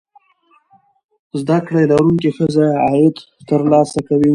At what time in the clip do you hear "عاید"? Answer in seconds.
2.85-3.15